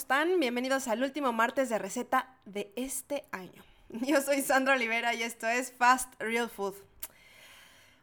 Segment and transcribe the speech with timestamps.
[0.00, 0.40] Hello, ¿cómo están?
[0.40, 3.62] Bienvenidos al último martes de receta de este año.
[3.90, 6.74] Yo soy Sandra Olivera y esto es Fast Real Food.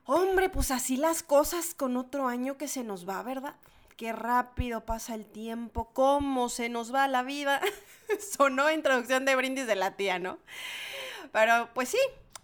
[0.06, 3.56] Hombre, pues así las cosas con otro año que se nos va, ¿verdad?
[3.96, 7.62] Qué rápido pasa el tiempo, cómo se nos va la vida.
[8.38, 10.38] Sonó introducción de brindis de la tía, ¿no?
[11.32, 12.00] Pero pues sí,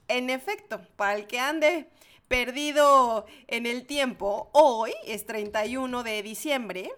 [0.07, 1.89] en efecto, para el que ande
[2.27, 6.91] perdido en el tiempo, hoy es 31 de diciembre,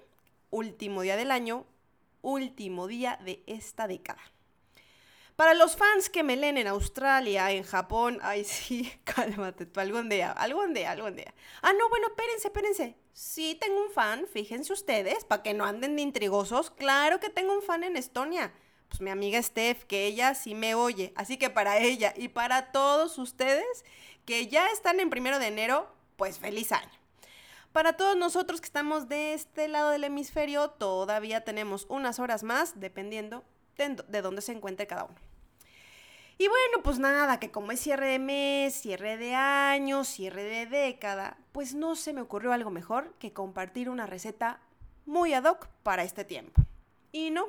[0.51, 1.65] último día del año,
[2.25, 4.21] último día de esta década.
[5.35, 10.31] Para los fans que me leen en Australia, en Japón, ay sí, cálmate algún día,
[10.31, 11.33] algún día, algún día.
[11.61, 12.95] Ah, no, bueno, espérense, espérense.
[13.13, 16.71] Sí tengo un fan, fíjense ustedes, para que no anden de intrigosos.
[16.71, 18.53] Claro que tengo un fan en Estonia.
[18.89, 21.13] Pues mi amiga Steph, que ella sí me oye.
[21.15, 23.85] Así que para ella y para todos ustedes
[24.25, 27.04] que ya están en primero de enero, pues feliz año.
[27.75, 32.79] Para todos nosotros que estamos de este lado del hemisferio, todavía tenemos unas horas más,
[32.79, 33.43] dependiendo
[33.75, 35.15] de, dónde se encuentre cada uno.
[36.37, 40.67] Y bueno, pues nada, que como es cierre de mes, cierre de año, cierre de
[40.67, 44.61] década, pues no se me ocurrió algo mejor que compartir una receta
[45.05, 46.61] muy ad hoc para este tiempo.
[47.11, 47.47] Y no,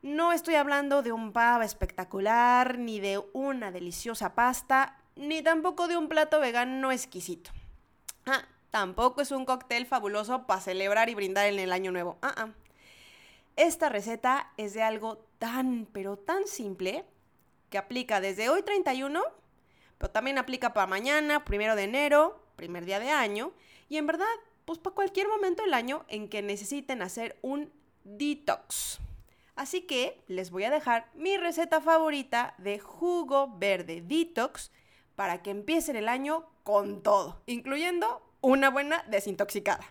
[0.00, 5.98] no estoy hablando de un pava espectacular, ni de una deliciosa pasta, ni tampoco de
[5.98, 7.50] un plato vegano exquisito.
[8.24, 8.42] Ah,
[8.76, 12.18] Tampoco es un cóctel fabuloso para celebrar y brindar en el año nuevo.
[12.20, 12.48] Ah, ah.
[13.56, 17.06] Esta receta es de algo tan, pero tan simple
[17.70, 19.22] que aplica desde hoy 31,
[19.96, 23.54] pero también aplica para mañana, primero de enero, primer día de año,
[23.88, 24.26] y en verdad,
[24.66, 27.72] pues para cualquier momento del año en que necesiten hacer un
[28.04, 28.98] detox.
[29.54, 34.70] Así que les voy a dejar mi receta favorita de jugo verde detox
[35.14, 39.84] para que empiecen el año con todo, incluyendo una buena desintoxicada.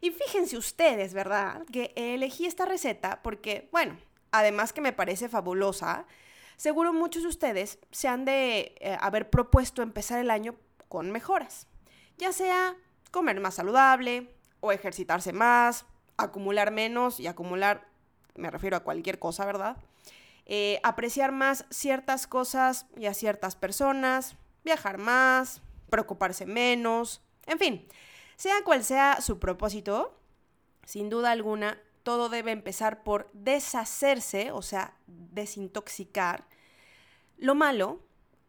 [0.00, 1.64] Y fíjense ustedes, ¿verdad?
[1.72, 3.98] Que elegí esta receta porque, bueno,
[4.30, 6.06] además que me parece fabulosa,
[6.56, 10.54] seguro muchos de ustedes se han de eh, haber propuesto empezar el año
[10.88, 11.66] con mejoras.
[12.18, 12.76] Ya sea
[13.10, 15.86] comer más saludable o ejercitarse más,
[16.16, 17.88] acumular menos y acumular,
[18.36, 19.76] me refiero a cualquier cosa, ¿verdad?
[20.46, 27.88] Eh, apreciar más ciertas cosas y a ciertas personas, viajar más, preocuparse menos, en fin,
[28.36, 30.18] sea cual sea su propósito,
[30.84, 36.46] sin duda alguna, todo debe empezar por deshacerse, o sea, desintoxicar
[37.36, 38.00] lo malo,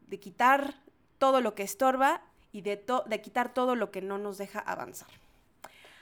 [0.02, 0.82] de quitar
[1.18, 5.21] todo lo que estorba y de, de quitar todo lo que no nos deja avanzar.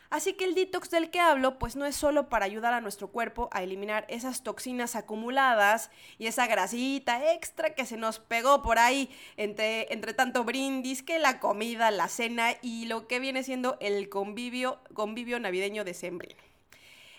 [0.09, 3.09] Así que el detox del que hablo, pues no es solo para ayudar a nuestro
[3.09, 8.80] cuerpo a eliminar esas toxinas acumuladas y esa grasita extra que se nos pegó por
[8.80, 13.78] ahí entre, entre tanto brindis que la comida, la cena y lo que viene siendo
[13.81, 16.42] el convivio, convivio navideño de sembrino.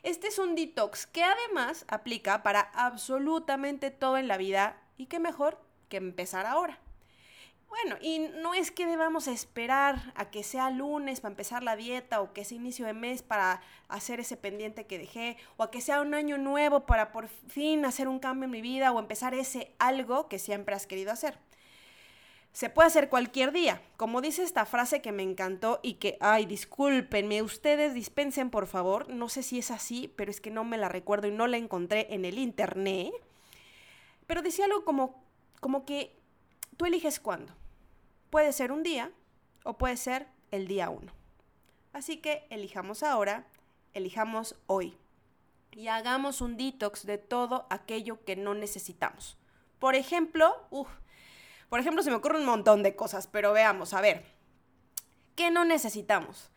[0.03, 5.21] Este es un detox que además aplica para absolutamente todo en la vida y qué
[5.21, 6.81] mejor que empezar ahora.
[7.71, 12.21] Bueno, y no es que debamos esperar a que sea lunes para empezar la dieta
[12.21, 15.81] o que sea inicio de mes para hacer ese pendiente que dejé o a que
[15.81, 19.35] sea un año nuevo para por fin hacer un cambio en mi vida o empezar
[19.35, 21.39] ese algo que siempre has querido hacer.
[22.53, 26.47] Se puede hacer cualquier día, como dice esta frase que me encantó y que, ay,
[26.47, 30.77] discúlpenme, ustedes dispensen por favor, no sé si es así, pero es que no me
[30.77, 33.13] la recuerdo y no la encontré en el internet,
[34.27, 35.23] pero decía algo como,
[35.61, 36.17] como que
[36.77, 37.60] tú eliges cuándo.
[38.31, 39.11] Puede ser un día
[39.65, 41.13] o puede ser el día uno.
[41.93, 43.47] Así que elijamos ahora,
[43.93, 44.97] elijamos hoy
[45.73, 49.37] y hagamos un detox de todo aquello que no necesitamos.
[49.81, 50.55] Por ejemplo,
[51.69, 54.25] por ejemplo se me ocurre un montón de cosas, pero veamos, a ver,
[55.35, 56.51] ¿qué no necesitamos?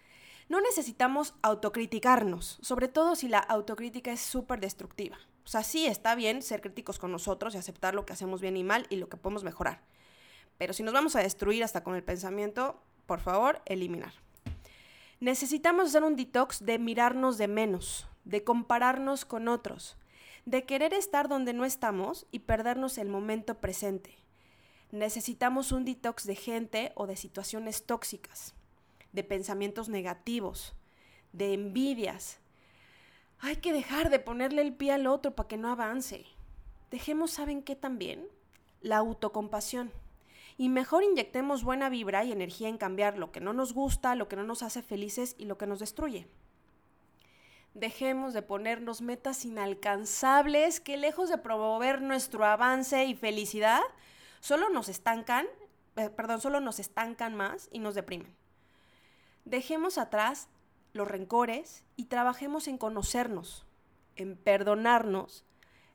[0.50, 5.17] No necesitamos autocriticarnos, sobre todo si la autocrítica es súper destructiva.
[5.46, 8.58] O sea, sí está bien ser críticos con nosotros y aceptar lo que hacemos bien
[8.58, 9.81] y mal y lo que podemos mejorar.
[10.63, 14.13] Pero si nos vamos a destruir hasta con el pensamiento, por favor, eliminar.
[15.19, 19.97] Necesitamos hacer un detox de mirarnos de menos, de compararnos con otros,
[20.45, 24.15] de querer estar donde no estamos y perdernos el momento presente.
[24.89, 28.55] Necesitamos un detox de gente o de situaciones tóxicas,
[29.11, 30.75] de pensamientos negativos,
[31.33, 32.39] de envidias.
[33.39, 36.23] Hay que dejar de ponerle el pie al otro para que no avance.
[36.89, 38.25] Dejemos, ¿saben qué también?
[38.79, 39.91] La autocompasión
[40.58, 44.28] y mejor inyectemos buena vibra y energía en cambiar lo que no nos gusta, lo
[44.28, 46.28] que no nos hace felices y lo que nos destruye.
[47.73, 53.82] Dejemos de ponernos metas inalcanzables que lejos de promover nuestro avance y felicidad,
[54.41, 55.47] solo nos estancan,
[55.96, 58.35] eh, perdón, solo nos estancan más y nos deprimen.
[59.46, 60.49] Dejemos atrás
[60.94, 63.66] los rencores y trabajemos en conocernos,
[64.16, 65.44] en perdonarnos,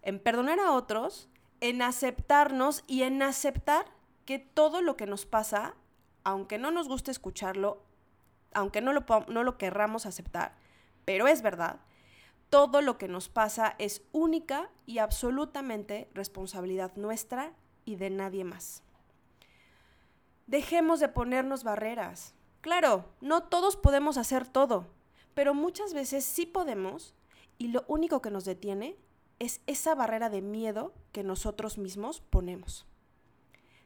[0.03, 1.29] en perdonar a otros,
[1.61, 3.87] en aceptarnos y en aceptar
[4.29, 5.75] que todo lo que nos pasa,
[6.23, 7.83] aunque no nos guste escucharlo,
[8.53, 10.55] aunque no lo, no lo querramos aceptar,
[11.07, 11.81] pero es verdad,
[12.51, 17.55] todo lo que nos pasa es única y absolutamente responsabilidad nuestra
[17.87, 18.83] y de nadie más.
[20.47, 22.35] Dejemos de ponernos barreras.
[22.61, 24.89] Claro, no todos podemos hacer todo,
[25.33, 27.15] pero muchas veces sí podemos
[27.57, 28.99] y lo único que nos detiene
[29.39, 32.87] es esa barrera de miedo que nosotros mismos ponemos.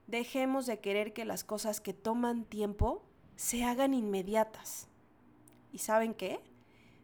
[0.07, 3.05] Dejemos de querer que las cosas que toman tiempo
[3.37, 4.89] se hagan inmediatas.
[5.73, 6.41] ¿Y saben qué?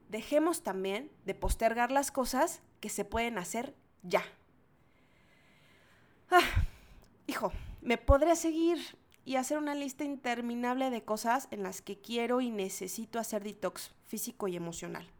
[0.08, 4.22] Dejemos también de postergar las cosas que se pueden hacer ya.
[6.30, 6.64] Ah,
[7.26, 8.78] hijo, me podría seguir
[9.24, 13.94] y hacer una lista interminable de cosas en las que quiero y necesito hacer detox
[14.06, 15.10] físico y emocional.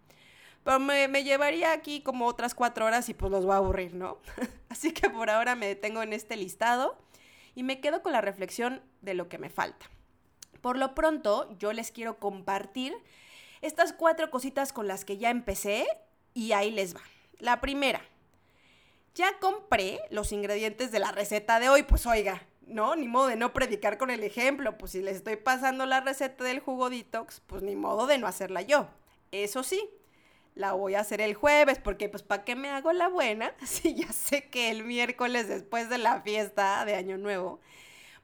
[0.65, 3.95] Pero me, me, llevaría aquí como otras cuatro horas y pues los voy a aburrir,
[3.95, 4.19] ¿no?
[4.69, 6.99] Así que por ahora me detengo en este listado
[7.59, 9.91] y me quedo con la reflexión de lo que me falta.
[10.61, 12.95] Por lo pronto, yo les quiero compartir
[13.63, 15.89] estas cuatro cositas con las que ya empecé
[16.35, 17.01] y ahí les va.
[17.41, 18.01] La primera,
[19.17, 22.95] ya compré los ingredientes de la receta de hoy, pues oiga, ¿no?
[22.95, 26.45] Ni modo de no predicar con el ejemplo, pues si les estoy pasando la receta
[26.45, 28.87] del jugo detox, pues ni modo de no hacerla yo.
[29.33, 29.91] Eso sí,
[30.59, 33.55] la voy a hacer el jueves, porque pues ¿para qué me hago la buena?
[33.65, 37.61] Si ya sé que el miércoles después de la fiesta de Año Nuevo,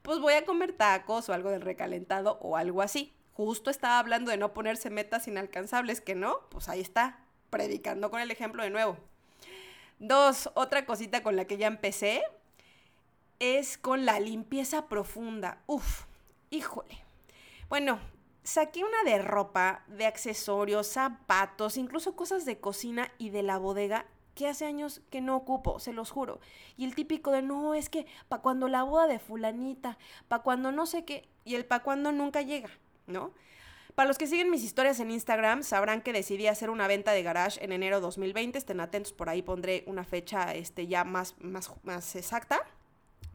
[0.01, 3.13] pues voy a comer tacos o algo del recalentado o algo así.
[3.33, 8.19] Justo estaba hablando de no ponerse metas inalcanzables, que no, pues ahí está, predicando con
[8.19, 8.97] el ejemplo de nuevo.
[9.99, 12.21] Dos, otra cosita con la que ya empecé
[13.39, 15.61] es con la limpieza profunda.
[15.67, 16.03] Uf,
[16.49, 17.01] híjole.
[17.69, 17.99] Bueno,
[18.45, 24.05] saqué una de ropa, de accesorios, zapatos, incluso cosas de cocina y de la bodega
[24.35, 26.39] que hace años que no ocupo, se los juro.
[26.77, 29.97] Y el típico de no, es que pa' cuando la boda de fulanita,
[30.27, 32.69] pa' cuando no sé qué, y el pa' cuando nunca llega,
[33.07, 33.33] ¿no?
[33.95, 37.23] Para los que siguen mis historias en Instagram, sabrán que decidí hacer una venta de
[37.23, 38.57] garage en enero 2020.
[38.57, 42.61] Estén atentos, por ahí pondré una fecha este, ya más, más, más exacta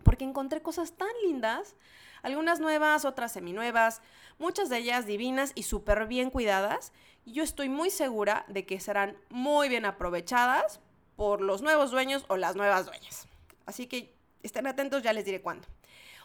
[0.03, 1.77] porque encontré cosas tan lindas,
[2.23, 4.03] algunas nuevas, otras seminuevas,
[4.39, 6.93] muchas de ellas divinas y súper bien cuidadas,
[7.25, 10.81] y yo estoy muy segura de que serán muy bien aprovechadas
[11.17, 13.29] por los nuevos dueños o las nuevas dueñas.
[13.67, 15.69] Así que estén atentos, ya les diré cuándo.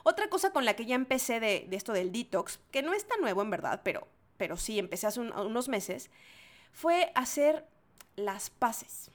[0.04, 3.20] Otra cosa con la que ya empecé de, esto del detox, que no es tan
[3.22, 4.08] nuevo en verdad, pero,
[4.38, 6.12] pero sí empecé hace unos meses,
[6.72, 7.66] fue hacer
[8.16, 9.10] las paces.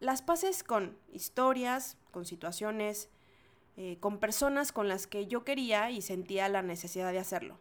[0.00, 3.08] Las paces con historias, con situaciones,
[3.82, 7.56] eh, con personas con las que yo quería y sentía la necesidad de hacerlo.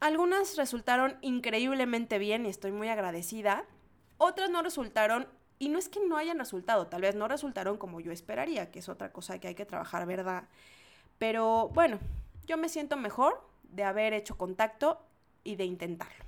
[0.00, 3.66] Algunas resultaron increíblemente bien y estoy muy agradecida.
[4.16, 5.28] Otras no resultaron,
[5.58, 8.78] y no es que no hayan resultado, tal vez no resultaron como yo esperaría, que
[8.78, 10.44] es otra cosa que hay que trabajar, ¿verdad?
[11.18, 11.98] Pero bueno,
[12.46, 15.04] yo me siento mejor de haber hecho contacto
[15.44, 16.24] y de intentarlo.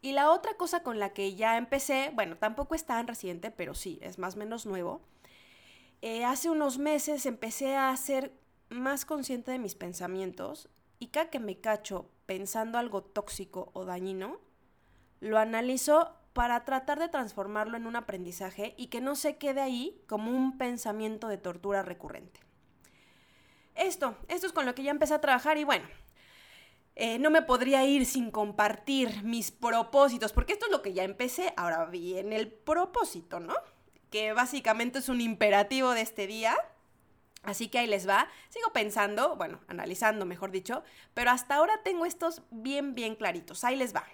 [0.00, 3.74] Y la otra cosa con la que ya empecé, bueno, tampoco es tan reciente, pero
[3.74, 5.02] sí, es más o menos nuevo,
[6.02, 8.32] eh, hace unos meses empecé a ser
[8.68, 14.40] más consciente de mis pensamientos y cada que me cacho pensando algo tóxico o dañino,
[15.20, 20.02] lo analizo para tratar de transformarlo en un aprendizaje y que no se quede ahí
[20.06, 22.40] como un pensamiento de tortura recurrente.
[23.74, 25.86] Esto, esto es con lo que ya empecé a trabajar y bueno,
[26.94, 31.04] eh, no me podría ir sin compartir mis propósitos, porque esto es lo que ya
[31.04, 33.54] empecé, ahora viene el propósito, ¿no?
[34.16, 36.56] Que básicamente es un imperativo de este día.
[37.42, 38.30] Así que ahí les va.
[38.48, 40.82] Sigo pensando, bueno, analizando, mejor dicho,
[41.12, 43.62] pero hasta ahora tengo estos bien, bien claritos.
[43.62, 44.06] Ahí les va.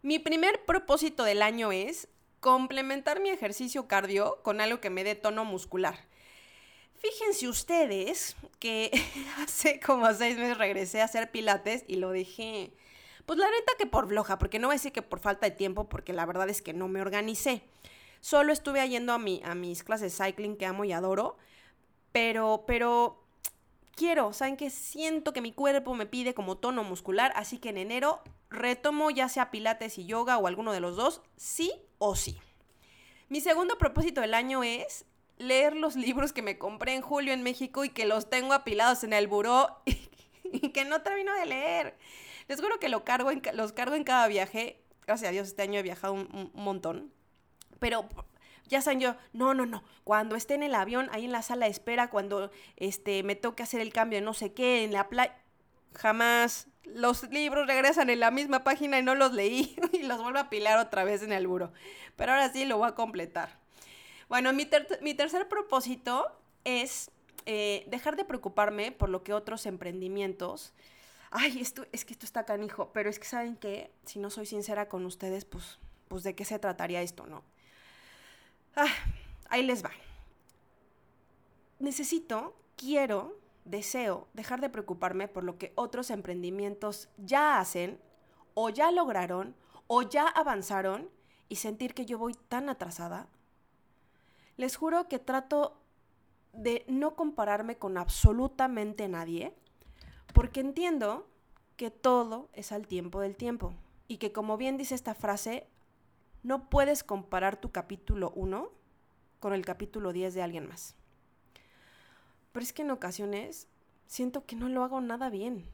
[0.00, 2.08] Mi primer propósito del año es
[2.40, 5.98] complementar mi ejercicio cardio con algo que me dé tono muscular.
[6.94, 8.90] Fíjense ustedes que
[9.42, 12.72] hace como seis meses regresé a hacer pilates y lo dejé
[13.26, 15.56] pues la neta que por floja, porque no voy a decir que por falta de
[15.56, 17.62] tiempo, porque la verdad es que no me organicé.
[18.20, 21.36] Solo estuve yendo a, mi, a mis clases de cycling que amo y adoro,
[22.12, 23.22] pero, pero
[23.94, 27.78] quiero, ¿saben que Siento que mi cuerpo me pide como tono muscular, así que en
[27.78, 32.38] enero retomo ya sea pilates y yoga o alguno de los dos, sí o sí.
[33.28, 35.04] Mi segundo propósito del año es
[35.38, 39.02] leer los libros que me compré en julio en México y que los tengo apilados
[39.04, 39.68] en el buró
[40.44, 41.96] y que no termino de leer.
[42.48, 43.30] Les juro que los cargo
[43.94, 44.80] en cada viaje.
[45.06, 47.12] Gracias a Dios, este año he viajado un, montón.
[47.78, 48.08] Pero
[48.66, 51.66] ya saben yo, no, no, no, cuando esté en el avión, ahí en la sala
[51.66, 55.36] de espera, cuando este, me toque hacer el cambio no sé qué, en la playa,
[55.94, 60.38] jamás los libros regresan en la misma página y no los leí y los vuelvo
[60.38, 61.72] a pilar otra vez en el buro.
[62.16, 63.58] Pero ahora sí lo voy a completar.
[64.28, 66.26] Bueno, mi, tercer propósito
[66.64, 67.10] es
[67.44, 70.72] eh, dejar de preocuparme por lo que otros emprendimientos...
[71.30, 74.46] Ay, esto, es que esto está canijo, pero es que saben que, si no soy
[74.46, 75.78] sincera con ustedes, pues,
[76.08, 77.42] pues de qué se trataría esto, ¿no?
[78.76, 78.92] Ah,
[79.48, 79.90] ahí les va.
[81.78, 87.98] Necesito, quiero deseo dejar de preocuparme por lo que otros emprendimientos ya hacen
[88.54, 89.54] o ya lograron
[89.88, 91.10] o ya avanzaron
[91.48, 93.28] y sentir que yo voy tan atrasada.
[94.56, 95.76] Les juro que trato
[96.52, 99.52] de no compararme con absolutamente nadie
[100.32, 101.28] porque entiendo
[101.76, 103.74] que todo es al tiempo del tiempo
[104.08, 105.66] y que como bien dice esta frase,
[106.42, 108.70] no puedes comparar tu capítulo 1
[109.40, 110.94] con el capítulo 10 de alguien más.
[112.52, 113.68] Pero es que en ocasiones
[114.06, 115.64] siento que no lo hago nada bien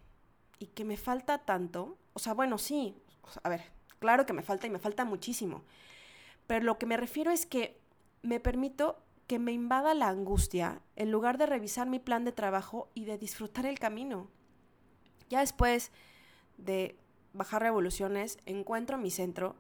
[0.59, 1.99] y que me falta tanto.
[2.15, 2.97] O sea, bueno, sí,
[3.43, 3.63] a ver,
[3.99, 5.63] claro que me falta y me falta muchísimo.
[6.47, 7.79] Pero lo que me refiero es que
[8.23, 12.91] me permito que me invada la angustia en lugar de revisar mi plan de trabajo
[12.95, 14.29] y de disfrutar el camino.
[15.33, 15.93] Ya después
[16.59, 16.95] de
[17.33, 19.57] bajar revoluciones, encuentro mi centro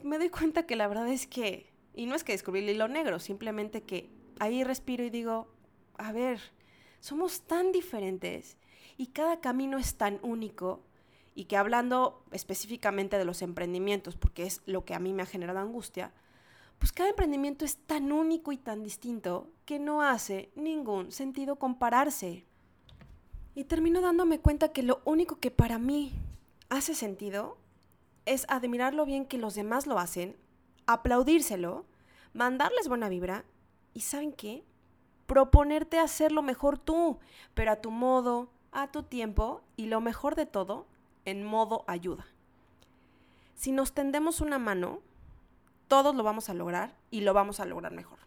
[0.00, 2.68] y me doy cuenta que la verdad es que, y no es que descubrí el
[2.68, 5.48] hilo negro, simplemente que ahí respiro y digo,
[5.98, 6.38] a ver,
[7.00, 8.56] somos tan diferentes
[8.98, 10.84] y cada camino es tan único
[11.34, 15.26] y que hablando específicamente de los emprendimientos, porque es lo que a mí me ha
[15.26, 16.12] generado angustia,
[16.78, 22.46] pues cada emprendimiento es tan único y tan distinto que no hace ningún sentido compararse.
[23.54, 26.12] Y termino dándome cuenta que lo único que para mí
[26.68, 27.56] hace sentido
[28.26, 30.36] es admirar lo bien que los demás lo hacen,
[30.86, 31.84] aplaudírselo,
[32.32, 33.44] mandarles buena vibra
[33.92, 34.64] y ¿saben qué?
[35.30, 37.20] proponerte hacerlo mejor tú,
[37.54, 40.86] pero a tu modo, a tu tiempo y lo mejor de todo,
[41.24, 42.26] en modo ayuda.
[43.54, 45.02] Si nos tendemos una mano,
[45.86, 48.18] todos lo vamos a lograr y lo vamos a lograr mejor.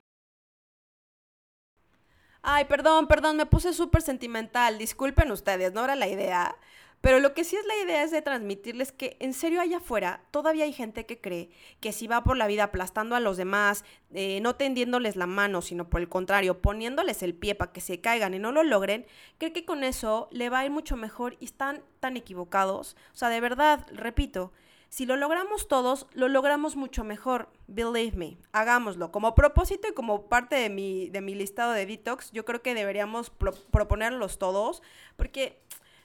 [2.45, 4.77] Ay, perdón, perdón, me puse súper sentimental.
[4.77, 6.57] Disculpen ustedes, no era la idea.
[6.99, 10.21] Pero lo que sí es la idea es de transmitirles que en serio allá afuera
[10.31, 11.49] todavía hay gente que cree
[11.81, 13.83] que si va por la vida aplastando a los demás,
[14.13, 17.99] eh, no tendiéndoles la mano, sino por el contrario, poniéndoles el pie para que se
[17.99, 19.05] caigan y no lo logren,
[19.37, 22.95] cree que con eso le va a ir mucho mejor y están tan equivocados.
[23.13, 24.53] O sea, de verdad, repito,
[24.93, 27.49] si lo logramos todos, lo logramos mucho mejor.
[27.65, 28.37] Believe me.
[28.51, 29.11] Hagámoslo.
[29.11, 32.75] Como propósito y como parte de mi, de mi listado de detox, yo creo que
[32.75, 33.31] deberíamos
[33.71, 34.83] proponerlos todos.
[35.15, 35.59] Porque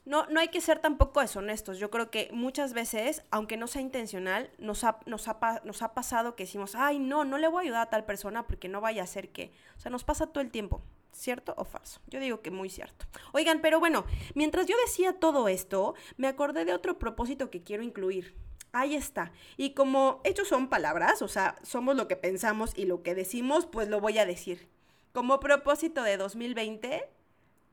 [0.06, 1.76] no, no hay que ser tampoco deshonestos.
[1.78, 6.44] Yo creo que muchas veces, aunque no sea intencional, nos ha, nos ha, pasado que
[6.44, 9.06] decimos, ay, no, no le voy a ayudar a tal persona porque no vaya a
[9.06, 9.52] ser que.
[9.76, 10.80] O sea, nos pasa todo el tiempo.
[11.12, 12.00] ¿Cierto o falso?
[12.06, 13.04] Yo digo que muy cierto.
[13.32, 17.82] Oigan, pero bueno, mientras yo decía todo esto, me acordé de otro propósito que quiero
[17.82, 18.47] incluir.
[18.78, 19.32] Ahí está.
[19.56, 23.66] Y como hechos son palabras, o sea, somos lo que pensamos y lo que decimos,
[23.66, 24.68] pues lo voy a decir.
[25.12, 27.08] Como propósito de 2020,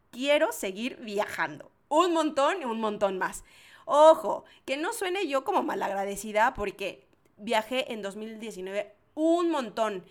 [0.10, 3.44] quiero seguir viajando un montón y un montón más.
[3.86, 7.06] Ojo, que no suene yo como malagradecida porque
[7.38, 10.04] viajé en 2019 un montón.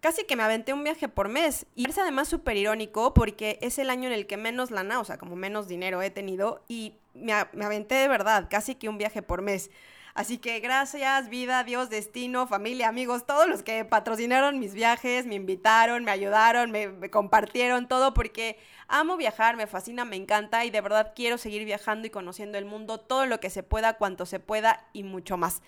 [0.00, 1.64] Casi que me aventé un viaje por mes.
[1.74, 5.04] Y es además súper irónico porque es el año en el que menos lana, o
[5.06, 6.62] sea, como menos dinero he tenido.
[6.68, 9.70] Y me, me aventé de verdad, casi que un viaje por mes.
[10.18, 15.36] Así que gracias, vida, Dios, destino, familia, amigos, todos los que patrocinaron mis viajes, me
[15.36, 18.58] invitaron, me ayudaron, me, compartieron todo, porque
[18.88, 22.64] amo viajar, me fascina, me encanta y de verdad quiero seguir viajando y conociendo el
[22.64, 25.62] mundo todo lo que se pueda, cuanto se pueda y mucho más.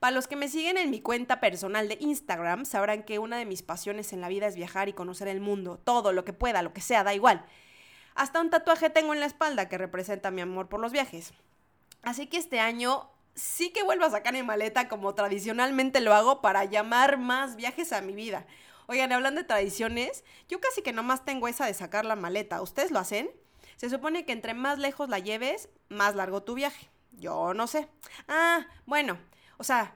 [0.00, 3.44] Para los que me siguen en mi cuenta personal de Instagram, sabrán que una de
[3.44, 6.62] mis pasiones en la vida es viajar y conocer el mundo, todo lo que pueda,
[6.62, 7.44] lo que sea, da igual.
[8.14, 11.34] Hasta un tatuaje tengo en la espalda que representa mi amor por los viajes.
[12.02, 16.40] Así que este año sí que vuelvo a sacar mi maleta como tradicionalmente lo hago
[16.40, 18.46] para llamar más viajes a mi vida.
[18.86, 22.60] Oigan, hablando de tradiciones, yo casi que nomás tengo esa de sacar la maleta.
[22.62, 23.30] ¿Ustedes lo hacen?
[23.76, 26.88] Se supone que entre más lejos la lleves, más largo tu viaje.
[27.12, 27.88] Yo no sé.
[28.28, 29.18] Ah, bueno,
[29.58, 29.94] o sea,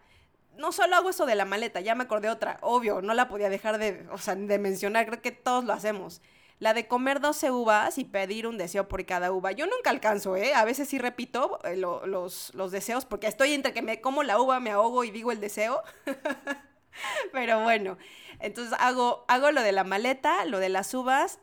[0.57, 2.59] no solo hago eso de la maleta, ya me acordé otra.
[2.61, 6.21] Obvio, no la podía dejar de, o sea, de mencionar, creo que todos lo hacemos.
[6.63, 9.51] La de comer 12 uvas y pedir un deseo por cada uva.
[9.51, 10.55] Yo nunca alcanzo, ¿eh?
[10.55, 14.41] A veces sí repito eh, los, los deseos porque estoy entre que me como la
[14.41, 15.83] uva, me ahogo y digo el deseo.
[17.33, 17.99] Pero bueno,
[18.39, 21.41] entonces hago, hago lo de la maleta, lo de las uvas.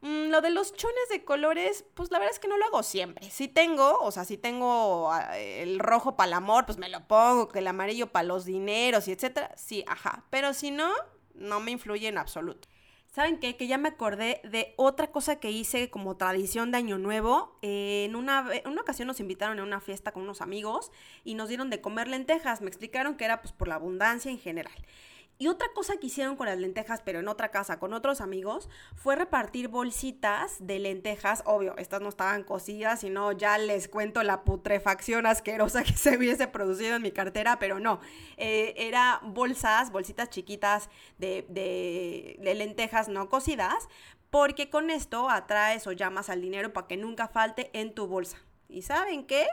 [0.00, 2.82] Mm, lo de los chones de colores, pues la verdad es que no lo hago
[2.82, 3.28] siempre.
[3.28, 7.06] Si tengo, o sea, si tengo ah, el rojo para el amor, pues me lo
[7.06, 9.52] pongo, que el amarillo para los dineros y etcétera.
[9.58, 10.24] Sí, ajá.
[10.30, 10.90] Pero si no,
[11.34, 12.68] no me influye en absoluto.
[13.16, 13.56] ¿Saben qué?
[13.56, 17.56] Que ya me acordé de otra cosa que hice como tradición de Año Nuevo.
[17.62, 20.92] Eh, en, una, una ocasión nos invitaron a una fiesta con unos amigos
[21.24, 22.60] y nos dieron de comer lentejas.
[22.60, 24.74] Me explicaron que era pues por la abundancia en general.
[25.38, 28.70] Y otra cosa que hicieron con las lentejas, pero en otra casa, con otros amigos,
[28.94, 31.42] fue repartir bolsitas de lentejas.
[31.44, 36.48] Obvio, estas no estaban cocidas, sino ya les cuento la putrefacción asquerosa que se hubiese
[36.48, 38.00] producido en mi cartera, pero no.
[38.38, 40.88] Eh, era bolsas, bolsitas chiquitas
[41.18, 43.88] de, de, de lentejas no cocidas,
[44.30, 48.38] porque con esto atraes o llamas al dinero para que nunca falte en tu bolsa.
[48.68, 49.46] ¿Y saben qué?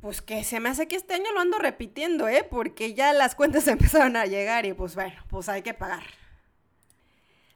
[0.00, 2.46] Pues que se me hace que este año lo ando repitiendo, ¿eh?
[2.48, 6.04] Porque ya las cuentas empezaron a llegar y pues bueno, pues hay que pagar.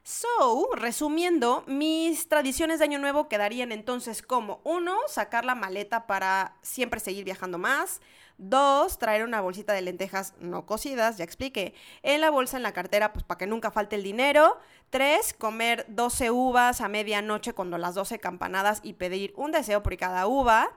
[0.05, 6.57] So, resumiendo, mis tradiciones de Año Nuevo quedarían entonces como, uno, sacar la maleta para
[6.61, 8.01] siempre seguir viajando más.
[8.37, 11.73] Dos, traer una bolsita de lentejas no cocidas, ya expliqué.
[12.01, 14.57] En la bolsa, en la cartera, pues para que nunca falte el dinero.
[14.89, 19.95] Tres, comer 12 uvas a medianoche cuando las 12 campanadas y pedir un deseo por
[19.95, 20.69] cada uva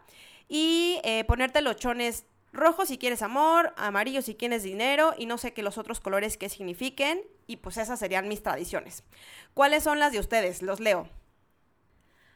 [0.49, 5.39] y eh, ponerte los chones rojos si quieres amor, amarillo si quieres dinero y no
[5.39, 9.05] sé qué los otros colores que signifiquen y pues esas serían mis tradiciones.
[9.55, 10.63] ¿Cuáles son las de ustedes?
[10.63, 11.09] Los leo.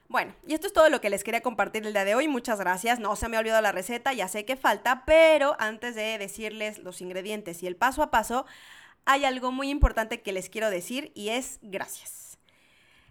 [0.08, 2.26] Bueno, y esto es todo lo que les quería compartir el día de hoy.
[2.26, 2.98] Muchas gracias.
[2.98, 6.78] No se me ha olvidado la receta, ya sé que falta, pero antes de decirles
[6.78, 8.44] los ingredientes y el paso a paso,
[9.04, 12.29] hay algo muy importante que les quiero decir y es gracias.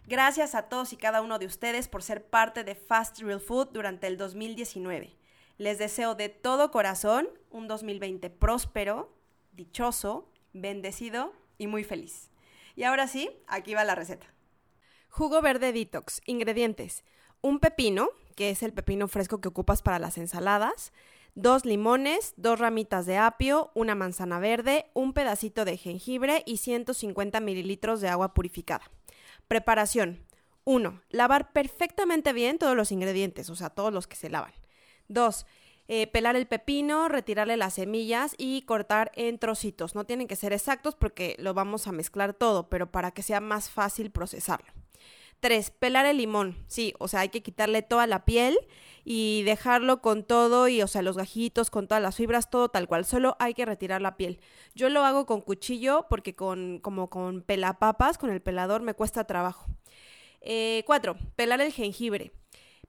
[0.10, 3.68] Gracias a todos y cada uno de ustedes por ser parte de Fast Real Food
[3.74, 5.16] durante el 2019.
[5.60, 9.16] Les deseo de todo corazón un 2020 próspero,
[9.52, 12.32] dichoso, bendecido y muy feliz.
[12.76, 14.26] Y ahora sí, aquí va la receta.
[15.10, 16.22] Jugo verde detox.
[16.26, 17.04] Ingredientes.
[17.42, 20.92] Un pepino, que es el pepino fresco que ocupas para las ensaladas,
[21.36, 27.40] dos limones, dos ramitas de apio, una manzana verde, un pedacito de jengibre y 150
[27.42, 28.90] mililitros de agua purificada.
[29.50, 30.24] Preparación.
[30.64, 31.02] 1.
[31.10, 34.54] Lavar perfectamente bien todos los ingredientes, o sea, todos los que se lavan.
[35.08, 35.48] 2.
[35.88, 39.96] Eh, pelar el pepino, retirarle las semillas y cortar en trocitos.
[39.96, 43.42] No tienen que ser exactos porque lo vamos a mezclar todo, pero para que sea
[43.42, 44.72] más fácil procesarlo.
[45.40, 45.72] 3.
[45.72, 46.58] Pelar el limón.
[46.68, 48.58] Sí, o sea, hay que quitarle toda la piel
[49.04, 52.88] y dejarlo con todo y, o sea, los gajitos, con todas las fibras, todo tal
[52.88, 53.06] cual.
[53.06, 54.40] Solo hay que retirar la piel.
[54.76, 59.26] Yo lo hago con cuchillo porque con, como con pelapapas, con el pelador, me cuesta
[59.26, 59.66] trabajo.
[60.42, 60.42] 4.
[60.42, 62.32] Eh, pelar el jengibre.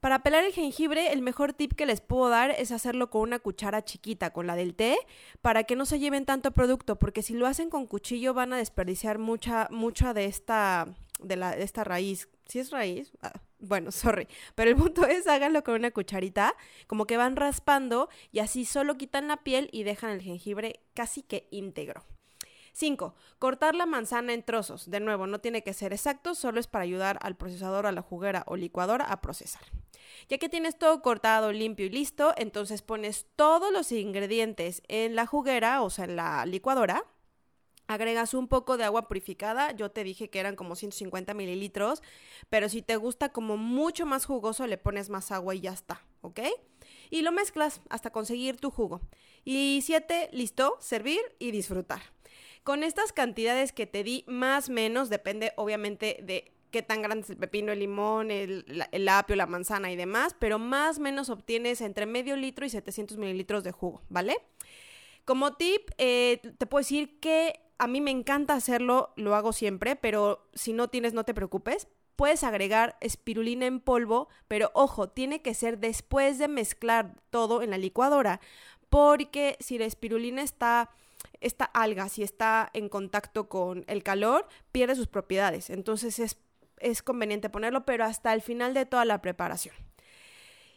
[0.01, 3.39] Para pelar el jengibre, el mejor tip que les puedo dar es hacerlo con una
[3.39, 4.97] cuchara chiquita, con la del té,
[5.43, 8.57] para que no se lleven tanto producto, porque si lo hacen con cuchillo van a
[8.57, 10.87] desperdiciar mucha, mucha de esta,
[11.21, 15.27] de, la, de esta raíz si es raíz, ah, bueno, sorry, pero el punto es
[15.27, 16.55] háganlo con una cucharita,
[16.87, 21.23] como que van raspando y así solo quitan la piel y dejan el jengibre casi
[21.23, 22.05] que íntegro.
[22.73, 23.15] 5.
[23.39, 24.89] Cortar la manzana en trozos.
[24.89, 28.01] De nuevo, no tiene que ser exacto, solo es para ayudar al procesador, a la
[28.01, 29.63] juguera o licuadora a procesar.
[30.29, 35.27] Ya que tienes todo cortado, limpio y listo, entonces pones todos los ingredientes en la
[35.27, 37.05] juguera, o sea, en la licuadora,
[37.91, 42.03] agregas un poco de agua purificada, yo te dije que eran como 150 mililitros,
[42.49, 46.05] pero si te gusta como mucho más jugoso, le pones más agua y ya está,
[46.21, 46.41] ¿ok?
[47.11, 49.01] Y lo mezclas hasta conseguir tu jugo.
[49.45, 52.01] Y siete, listo, servir y disfrutar.
[52.63, 57.31] Con estas cantidades que te di, más menos, depende obviamente de qué tan grande es
[57.31, 62.07] el pepino, el limón, el, apio, la manzana y demás, pero más menos obtienes entre
[62.07, 64.37] medio litro y 700 mililitros de jugo, ¿vale?
[65.25, 69.97] Como tip, eh, te puedo decir que a mí me encanta hacerlo, lo hago siempre,
[69.97, 71.89] pero si no tienes, no te preocupes.
[72.15, 77.71] Puedes agregar espirulina en polvo, pero ojo, tiene que ser después de mezclar todo en
[77.71, 78.43] la licuadora,
[78.91, 80.91] porque si la espirulina está
[81.41, 85.71] esta alga, si está en contacto con el calor, pierde sus propiedades.
[85.71, 86.37] Entonces es,
[86.81, 89.75] es conveniente ponerlo, pero hasta el final de toda la preparación.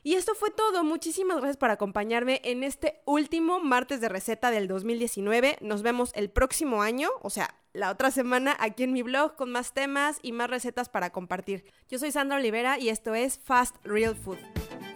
[0.03, 0.83] Y esto fue todo.
[0.83, 5.57] Muchísimas gracias por acompañarme en este último martes de receta del 2019.
[5.61, 9.49] Nos vemos el próximo año, o sea, la otra semana aquí en mi blog con
[9.51, 11.65] más temas y más recetas para compartir.
[11.89, 14.37] Yo soy Sandra Olivera y esto es Fast Real Food.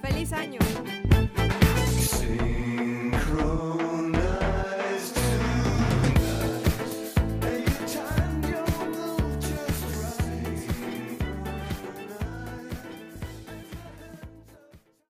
[0.02, 0.60] ¡Feliz año!